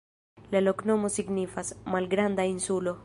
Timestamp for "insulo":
2.55-2.97